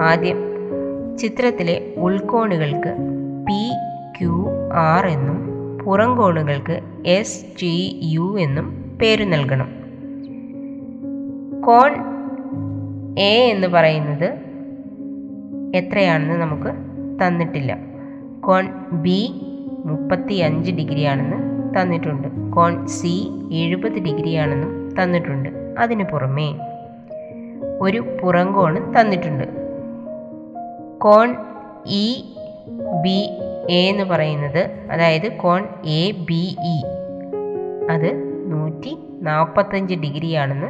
ആദ്യം 0.02 0.38
ചിത്രത്തിലെ 1.18 1.94
ഉൾക്കോണുകൾക്ക് 1.98 2.96
പി 3.48 3.72
ക്യു 4.20 4.48
ആർ 4.74 5.06
എന്നും 5.08 5.57
പുറം 5.88 6.18
കോണുകൾക്ക് 6.18 6.82
എസ് 7.06 7.46
ജി 7.58 8.00
യു 8.04 8.40
എന്നും 8.40 8.98
പേര് 9.02 9.34
നൽകണം. 9.34 9.70
കോൺ 11.62 11.92
എ 13.20 13.52
എന്ന് 13.52 13.68
പറയുന്നത് 13.68 14.34
എത്രയാണെന്ന് 15.76 16.36
നമുക്ക് 16.36 16.70
തന്നിട്ടില്ല. 17.20 17.78
കോൺ 18.40 18.68
ബി 18.92 19.32
മുപ്പത്തി 19.86 20.34
അഞ്ച് 20.34 20.72
ഡിഗ്രിയാണെന്ന് 20.72 21.38
തന്നിട്ടുണ്ട്. 21.82 22.28
കോൺ 22.52 22.88
സി 22.88 23.30
എഴുപത് 23.52 24.00
ഡിഗ്രിയാണെന്നും 24.00 24.96
തന്നിട്ടുണ്ട്. 25.04 25.50
അതിനു 25.80 26.04
പുറമേ 26.04 26.56
ഒരു 27.82 28.18
പുറംകോണ് 28.22 29.00
തന്നിട്ടുണ്ട്. 29.00 29.44
കോൺ 30.98 31.36
ഇ 31.88 32.24
ബി 33.04 33.30
എ 33.70 33.90
എന്ന് 33.90 34.04
പറയുന്നത് 34.04 34.88
അതായത് 34.92 35.38
കോൺ 35.38 35.64
എ 35.86 36.12
ബി 36.12 36.56
ഇ 36.66 36.82
അത് 37.92 38.38
നൂറ്റി 38.52 38.98
നാൽപ്പത്തഞ്ച് 39.22 39.96
ഡിഗ്രിയാണെന്ന് 39.96 40.68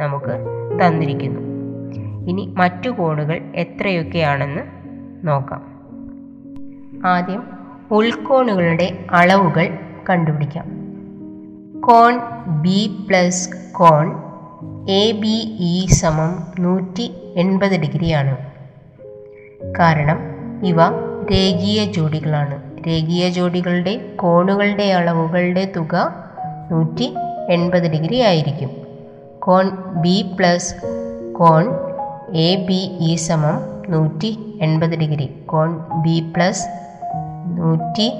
നമുക്ക് 0.00 0.36
തന്നിരിക്കുന്നു. 0.80 1.40
ഇനി 2.28 2.54
മറ്റു 2.56 2.88
കോണുകൾ 2.88 3.40
എത്രയൊക്കെയാണെന്ന് 3.54 4.60
നോക്കാം. 5.28 5.74
ആദ്യം 7.06 7.46
ഉൾക്കോണുകളുടെ 7.90 9.04
അളവുകൾ 9.10 9.78
കണ്ടുപിടിക്കാം. 10.10 10.64
കോൺ 11.80 12.20
ബി 12.62 13.06
പ്ലസ് 13.08 13.48
കോൺ 13.72 14.12
എ 14.90 15.12
ബി 15.12 15.56
ഇ 15.60 15.86
സമം 15.86 16.62
നൂറ്റി 16.62 17.10
എൺപത് 17.36 17.80
ഡിഗ്രിയാണ്. 17.80 18.36
കാരണം 19.78 20.18
ഇവ 20.64 21.03
രേഖീയ 21.30 21.84
ജോഡികളാണ്. 21.84 22.86
രേഖീയ 22.86 23.28
ജോഡികളുടെ 23.28 23.96
കോണുകളുടെ 24.16 24.84
അളവുകളുടെ 24.84 25.72
തുക 25.76 26.14
നൂറ്റി 26.70 27.14
എൺപത് 27.48 27.90
ഡിഗ്രി 27.90 28.20
ആയിരിക്കും. 28.20 28.70
കോൺ 29.38 29.70
ബി 30.02 30.36
പ്ലസ് 30.38 30.74
കോൺ 31.32 31.74
എ 32.36 32.66
ബി 32.66 32.96
ഇ 33.00 33.16
സമം 33.16 33.60
നൂറ്റി 33.88 34.56
എൺപത് 34.60 34.98
ഡിഗ്രി. 34.98 35.26
കോൺ 35.46 35.80
ബി 36.02 36.32
പ്ലസ് 36.36 36.66
നൂറ്റി 37.58 38.12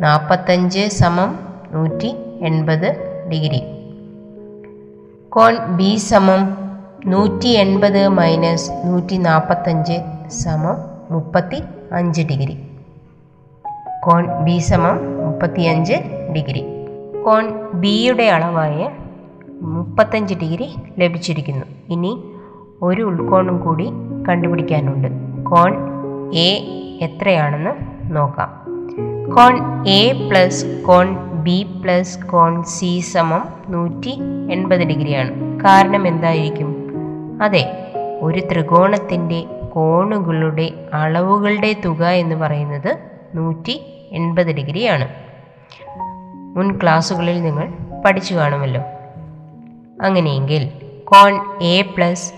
നാൽപ്പത്തഞ്ച് 0.00 0.88
സമം 0.88 1.38
നൂറ്റി 1.72 2.16
എൺപത് 2.40 2.96
ഡിഗ്രി. 3.30 3.62
കോൺ 5.28 5.56
ബി 5.76 5.96
സമം 5.96 6.58
നൂറ്റി 7.06 7.48
എൺപത് 7.48 8.08
മൈനസ് 8.08 8.70
നൂറ്റി 8.84 9.16
നാൽപ്പത്തഞ്ച് 9.16 9.92
സമം 10.30 10.76
മുപ്പത്തി 11.10 11.62
അഞ്ച് 11.94 12.22
ഡിഗ്രി. 12.22 12.58
കോൺ 14.04 14.44
ബി 14.44 14.58
സമം 14.58 15.26
മുപ്പത്തിയഞ്ച് 15.26 15.92
ഡിഗ്രി. 16.36 16.64
കോൺ 17.26 17.52
ബിയുടെ 17.74 18.22
അളവായ 18.22 18.90
മുപ്പത്തഞ്ച് 19.60 20.34
ഡിഗ്രി 20.34 20.76
ലഭിച്ചിരിക്കുന്നു. 20.98 21.66
ഇനി 21.88 22.24
ഒരു 22.82 23.02
ഉൾക്കോണും 23.02 23.58
കൂടി 23.58 23.88
കണ്ടുപിടിക്കാനുണ്ട്. 24.28 25.08
കോൺ 25.44 25.74
എ 26.34 26.50
എത്രയാണെന്ന് 27.00 27.70
നോക്കാം. 28.16 28.64
കോൺ 29.36 29.84
എ 29.88 30.28
പ്ലസ് 30.28 30.84
കോൺ 30.88 31.16
ബി 31.32 31.66
പ്ലസ് 31.84 32.18
കോൺ 32.26 32.62
സി 32.62 33.00
സമം 33.00 33.48
നൂറ്റി 33.68 34.18
എൺപത് 34.52 34.80
ഡിഗ്രിയാണ്. 34.80 35.60
കാരണം 35.60 36.08
എന്തായിരിക്കും? 36.08 36.76
അതെ 37.42 37.90
ഒരു 38.22 38.40
ത്രികോണത്തിന്റെ 38.52 39.44
കോണുകളുടെ 39.74 40.72
അളവുകളുടെ 40.94 41.76
തുക 41.84 42.04
എന്ന് 42.04 42.34
പറയുന്നത് 42.34 42.98
നൂറ്റി 43.34 43.80
എൺപത് 44.12 44.46
ഡിഗ്രിയാണ്. 44.46 45.08
മുൻ 46.56 46.78
ക്ലാസ്സുകളിൽ 46.82 47.42
നിങ്ങൾ 47.42 47.72
പഠിച്ചു 48.04 48.34
കാണുമല്ലോ. 48.34 48.80
അങ്ങനെയെങ്കിൽ 50.02 50.70
കോൺ 51.04 51.62
A 51.62 51.82
plus 51.96 52.32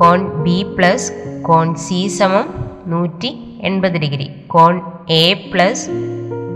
cone 0.00 0.42
B 0.42 0.74
plus 0.78 1.12
കോൺ 1.42 1.74
സി 1.74 2.08
സമം 2.08 2.70
നൂറ്റി 2.86 3.58
എൺപത് 3.62 3.92
ഡിഗ്രി. 3.92 4.44
കോൺ 4.46 4.82
എ 5.10 5.50
പ്ലസ് 5.54 5.90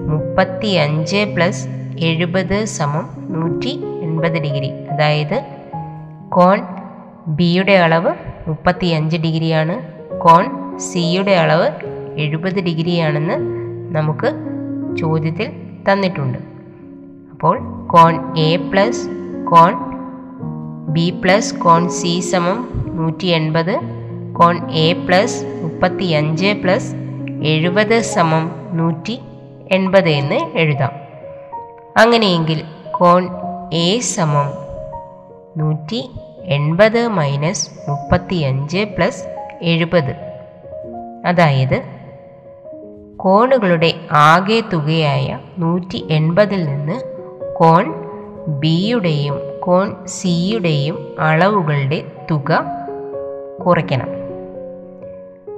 മുപ്പത്തി 0.09 0.67
അഞ്ച് 0.67 1.33
പ്ലസ് 1.37 1.67
എഴുപത് 1.99 2.65
സമം 2.65 3.09
നൂറ്റി 3.29 3.81
എൺപത് 4.03 4.33
ഡിഗ്രി. 4.33 4.71
അതായത് 4.87 5.45
കോൺ 6.29 6.61
ബിയുടെ 7.29 7.73
അളവ് 7.73 8.15
മുപ്പത്തി 8.51 8.87
അഞ്ച് 8.87 9.17
ഡിഗ്രിയാണ്. 9.17 9.75
കോൺ 10.19 10.45
സിയുടെ 10.79 11.35
അളവ് 11.43 11.69
എഴുപത് 12.19 12.61
ഡിഗ്രിയാണെന്ന് 12.61 13.37
നമുക്ക് 13.97 14.31
ചോദ്യത്തിൽ 14.97 15.49
തന്നിട്ടുണ്ട്. 15.87 16.39
അപ്പോൾ 17.33 17.57
കോൺ 17.87 18.15
എ 18.39 18.51
പ്ലസ് 18.71 19.03
കോൺ 19.51 19.73
ബി 20.95 21.07
പ്ലസ് 21.25 21.55
കോൺ 21.55 21.83
സി 21.99 22.13
സമം 22.33 22.59
നൂറ്റി 22.97 23.29
എൺപത് 23.39 23.75
കോൺ 24.39 24.57
എ 24.85 24.87
പ്ലസ് 25.07 25.39
മുപ്പത്തി 25.63 26.07
അഞ്ച് 26.21 26.51
പ്ലസ് 26.63 26.91
എഴുപത് 27.45 27.97
സമം 28.15 28.45
നൂറ്റി 28.73 29.17
എൺപത് 29.73 30.11
എന്ന് 30.21 30.41
എഴുതാം. 30.59 30.93
അങ്ങനെയെങ്കിൽ 31.97 32.61
കോൺ 32.99 33.23
എ 33.73 33.89
സമം 34.15 34.49
നൂറ്റി 35.57 36.01
എൺപത് 36.51 37.09
മൈനസ് 37.09 37.71
മുപ്പത്തി 37.89 38.35
അഞ്ച് 38.35 38.87
പ്ലസ് 38.97 39.25
എഴുപത്. 39.63 40.17
അതായത് 41.27 41.83
കോണുകളുടെ 43.17 43.95
ആകെ 44.13 44.63
തുകയായ 44.73 45.39
നൂറ്റി 45.59 46.07
എൺപതിൽ 46.11 46.65
നിന്ന് 46.65 47.01
കോൺ 47.57 47.95
ബിയുടെയും 48.49 49.61
കോൺ 49.61 50.07
സിയുടെയും 50.07 51.17
അളവുകളുടെ 51.21 52.03
തുക 52.31 52.65
കുറയ്ക്കണം. 53.67 54.09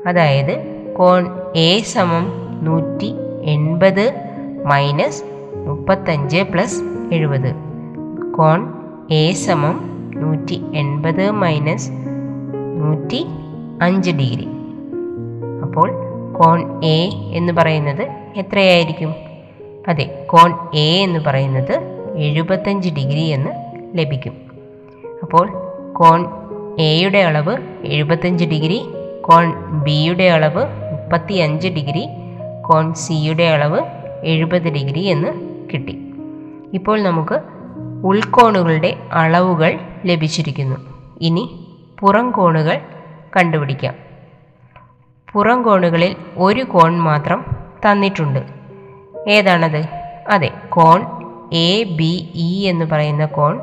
അതായത് 0.09 0.85
കോൺ 0.99 1.27
എ 1.57 1.81
സമം 1.81 2.33
നൂറ്റി 2.63 3.15
എൺപത് 3.43 4.15
മൈനസ് 4.65 5.25
മുപ്പത്തഞ്ച് 5.67 6.37
പ്ലസ് 6.37 6.83
എഴുപത്. 7.13 7.55
കോൺ 8.37 8.73
എ 9.11 9.33
സമം 9.33 9.92
നൂറ്റി 10.23 10.63
എൺപത് 10.75 11.31
മൈനസ് 11.31 11.91
നൂറ്റി 12.77 13.27
അഞ്ച് 13.83 14.11
ഡിഗ്രി. 14.11 14.47
അപ്പോൾ 15.63 15.89
കോൺ 16.33 16.85
എ 16.85 16.99
എന്ന് 17.33 17.53
പറയുന്നത് 17.53 18.03
എത്രയായിരിക്കും? 18.37 19.15
അതെ 19.89 20.27
കോൺ 20.27 20.51
എ 20.75 21.05
എന്ന് 21.05 21.21
പറയുന്നത് 21.27 21.75
എഴുപത്തഞ്ച് 22.17 22.89
ഡിഗ്രി 22.89 23.21
എന്ന് 23.21 23.51
ലഭിക്കും. 23.99 24.33
അപ്പോൾ 25.23 25.47
കോൺ 25.93 26.27
എയുടെ 26.79 27.19
അളവ് 27.19 27.57
എഴുപത്തഞ്ച് 27.85 28.45
ഡിഗ്രി 28.45 28.81
കോൺ 29.21 29.53
ബിയുടെ 29.85 30.25
അളവ് 30.25 30.65
മുപ്പത്തി 30.93 31.35
അഞ്ച് 31.35 31.69
ഡിഗ്രി 31.69 32.09
കോൺ 32.63 32.95
സിയുടെ 32.95 33.43
അളവ് 33.43 33.81
എഴുപത് 34.25 34.69
ഡിഗ്രി 34.73 34.99
എന്ന് 34.99 35.29
കിട്ടി. 35.73 35.99
ഇപ്പോൾ 36.75 37.03
നമുക്ക് 37.03 37.41
ഉൾക്കോണുകളുടെ 38.05 38.97
അളവുകൾ 39.13 39.79
ലഭിച്ചിരിക്കുന്നു. 40.05 40.77
ഇനി 41.21 41.67
പുറം 42.01 42.31
കോണുകൾ 42.31 42.81
കണ്ടുപിടിക്കാം. 43.37 43.95
പുറം 45.33 45.63
കോണുകളിൽ 45.63 46.17
ഒരു 46.37 46.63
കോൺ 46.63 47.01
മാത്രം 47.01 47.45
തന്നിട്ടുണ്ട്. 47.89 48.47
ഏതാണത്? 49.29 49.85
അതെ 50.31 50.51
കോൺ 50.69 51.07
എ 51.53 51.83
ബി 51.83 52.33
ഇ 52.35 52.67
എന്ന് 52.67 52.85
പറയുന്ന 52.85 53.27
കോൺ 53.27 53.61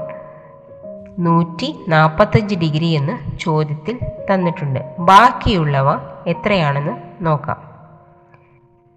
നൂറ്റി 1.19 1.75
നാൽപ്പത്തഞ്ച് 1.87 2.55
ഡിഗ്രി 2.55 2.85
എന്ന് 2.85 3.39
ചോദ്യത്തിൽ 3.39 3.99
തന്നിട്ടുണ്ട്. 4.33 4.95
ബാക്കിയുള്ളവ 4.99 5.97
എത്രയാണെന്ന് 6.27 6.91
നോക്കാം. 7.21 7.69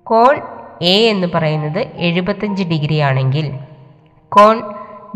കോൺ 0.04 0.40
എ 0.82 1.08
എന്ന് 1.08 1.26
പറയുന്നത് 1.34 1.78
എഴുപത്തഞ്ച് 1.78 2.62
ഡിഗ്രി 2.62 2.98
ആണെങ്കിൽ 2.98 3.54
കോൺ 4.28 4.62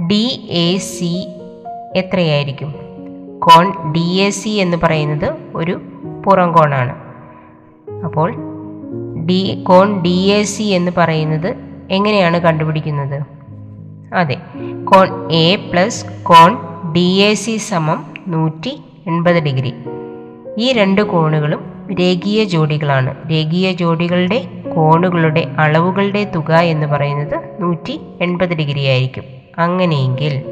ഡി 0.09 0.49
എ 0.51 0.77
സി 0.79 1.36
എത്രയായിരിക്കും? 1.97 2.75
കോൺ 3.39 3.93
ഡി 3.93 4.07
എ 4.21 4.31
സി 4.31 4.49
എന്ന് 4.49 4.77
പറയുന്നത് 4.83 5.35
ഒരു 5.55 5.81
പുറം 6.27 6.53
കോണാണ്. 6.53 6.95
അപ്പോൾ 8.05 8.35
ഡി 9.27 9.65
കോൺ 9.69 10.03
ഡി 10.03 10.17
എ 10.39 10.43
സി 10.43 10.63
എന്ന് 10.63 10.93
പറയുന്നത് 10.97 11.55
എങ്ങനെയാണ് 11.91 12.39
കണ്ടുപിടിക്കുന്നത്? 12.39 13.23
അതെ 14.15 14.37
കോൺ 14.85 15.33
എ 15.33 15.57
പ്ലസ് 15.57 16.05
കോൺ 16.23 16.59
ഡി 16.93 17.09
എ 17.23 17.35
സി 17.35 17.57
സമം 17.57 18.05
നൂറ്റി 18.29 18.81
എൺപത് 19.07 19.43
ഡിഗ്രി. 19.43 19.73
ഈ 20.59 20.73
രണ്ട് 20.73 21.01
കോണുകളും 21.01 21.61
രേഖീയ 22.01 22.45
ജോഡികളാണ്. 22.45 23.15
രേഖീയ 23.31 23.73
ജോഡികളുടെ 23.73 24.45
കോണുകളുടെ 24.77 25.47
അളവുകളുടെ 25.59 26.33
തുക 26.35 26.53
എന്ന് 26.53 26.87
പറയുന്നത് 26.87 27.63
നൂറ്റി 27.63 28.01
എൺപത് 28.21 28.49
ഡിഗ്രി 28.49 28.85
ആയിരിക്കും 28.85 29.25
അങ്ങനെയെങ്കിൽ 29.59 30.43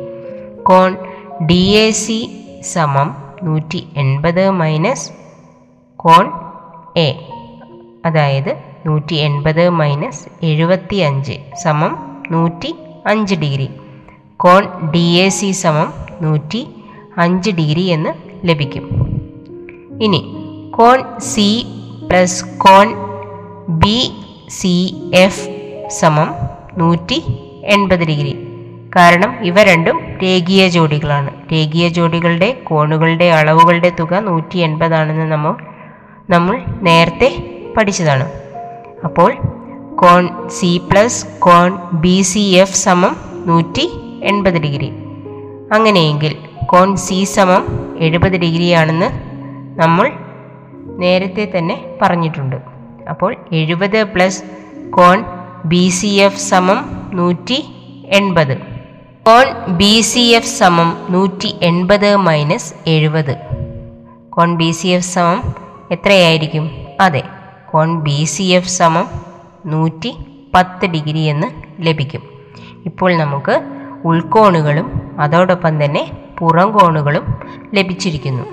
കോൺ 0.62 0.96
ഡി 1.42 1.86
എ 1.86 1.90
സി 1.90 2.30
സമം 2.62 3.16
നൂറ്റി 3.42 3.86
എൺപത് 3.96 4.50
മൈനസ് 4.50 5.10
കോൺ 5.96 6.30
എ 6.96 7.14
അതായത് 8.04 8.58
നൂറ്റി 8.86 9.14
എൺപത് 9.14 9.70
മൈനസ് 9.70 10.44
എഴുപത്തി 10.44 10.96
അഞ്ച് 10.96 11.32
സമം 11.62 12.22
നൂറ്റി 12.30 12.74
അഞ്ച് 13.06 13.34
ഡിഗ്രി. 13.34 13.70
കോൺ 14.36 14.90
ഡി 14.90 14.98
എ 14.98 15.28
സി 15.28 15.50
സമം 15.50 15.92
നൂറ്റി 16.22 16.68
അഞ്ച് 17.18 17.50
ഡിഗ്രി 17.50 17.82
എന്ന് 17.82 18.10
ലഭിക്കും. 18.48 18.84
ഇനി 20.02 20.34
കോൺ 20.70 21.18
സി 21.18 21.66
പ്ലസ് 22.08 22.44
കോൺ 22.58 22.94
ബി 23.68 24.12
സി 24.48 24.94
എഫ് 25.14 25.48
സമം 25.88 26.34
നൂറ്റി 26.76 27.22
എൺപത് 27.64 28.00
ഡിഗ്രി. 28.00 28.43
കാരണം 28.96 29.44
ഇവ 29.44 29.62
രണ്ടും 29.62 30.00
രേഖീയ 30.22 30.68
ജോഡികളാണ്. 30.68 31.30
രേഖീയ 31.52 31.88
ജോഡികളുടെ 31.88 32.52
കോണുകളുടെ 32.64 33.24
അളവുകളുടെ 33.24 33.92
തുക 34.00 34.14
നൂറ്റി 34.14 34.58
എൺപതാണെന്ന് 34.58 35.32
നമ്മൾ 35.32 35.54
നമ്മൾ 36.30 36.62
നേരത്തെ 36.82 37.28
പഠിച്ചതാണ്. 37.76 38.32
അപ്പോൾ 39.04 39.34
കോൺ 39.96 40.48
സി 40.48 40.80
പ്ലസ് 40.90 41.26
കോൺ 41.38 41.78
ബി 41.92 42.22
സി 42.22 42.38
എഫ് 42.38 42.74
സമം 42.74 43.16
നൂറ്റി 43.46 43.92
എൺപത് 44.22 44.54
ഡിഗ്രി. 44.54 44.92
അങ്ങനെയെങ്കിൽ 45.72 46.36
കോൺ 46.66 46.96
സി 46.96 47.24
സമം 47.24 47.64
എഴുപത് 47.98 48.32
ഡിഗ്രിയാണെന്ന് 48.32 49.08
നമ്മൾ 49.80 50.12
നേരത്തെ 50.98 51.52
തന്നെ 51.58 51.84
പറഞ്ഞിട്ടുണ്ട്. 52.02 52.56
അപ്പോൾ 53.10 53.36
എഴുപത് 53.52 54.04
പ്ലസ് 54.04 54.42
കോൺ 54.90 55.24
ബി 55.64 55.88
സി 55.88 56.06
എഫ് 56.06 56.38
സമം 56.38 57.10
നൂറ്റി 57.12 57.64
എൺപത്. 58.12 58.73
കോൺ 59.28 59.76
ബി 59.76 60.00
സി 60.00 60.18
എഫ് 60.18 60.46
സമം 60.46 61.06
നൂറ്റി 61.10 61.54
എൺപത് 61.62 62.16
മൈനസ് 62.16 62.74
എഴുപത്. 62.86 63.36
കോൺ 64.30 64.56
ബി 64.56 64.70
സി 64.70 64.86
എഫ് 64.86 65.04
സമം 65.04 65.54
എത്രയായിരിക്കും? 65.90 66.70
അതെ 67.00 67.22
കോൺ 67.72 68.00
ബി 68.00 68.24
സി 68.24 68.42
എഫ് 68.42 68.68
സമം 68.68 69.08
നൂറ്റി 69.66 70.16
പത്ത് 70.54 70.86
ഡിഗ്രി 70.86 71.18
എന്ന് 71.18 71.46
ലഭിക്കും. 71.80 72.22
ഇപ്പോൾ 72.86 73.16
നമുക്ക് 73.16 73.60
ഉൾക്കോണുകളും 74.04 75.10
അതോടൊപ്പം 75.18 75.84
തന്നെ 75.84 76.10
പുറം 76.38 76.78
കോണുകളും 76.78 77.40
ലഭിച്ചിരിക്കുന്നു. 77.74 78.44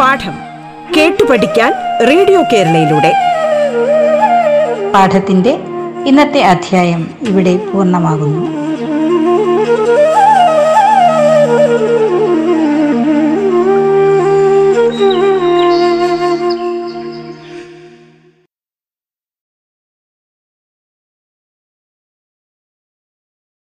പാഠം 0.00 0.36
കേട്ടു 0.96 1.24
പഠിക്കാൻ 1.24 1.72
റേഡിയോ 2.08 2.42
കേരളയിലൂടെ. 2.52 3.23
പാഠത്തിന്റെ 4.94 5.58
ഇന്നത്തെ 6.06 6.40
അധ്യായം 6.42 7.10
ഇവിടെ 7.28 7.56
പൂർണമാകുന്നു. 7.56 8.63